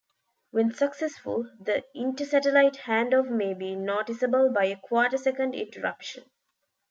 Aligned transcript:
When 0.49 0.73
successful, 0.73 1.47
the 1.59 1.83
inter-satellite 1.93 2.73
handoff 2.87 3.29
may 3.29 3.53
be 3.53 3.75
noticeable 3.75 4.51
by 4.51 4.65
a 4.65 4.77
quarter-second 4.77 5.53
interruption. 5.53 6.23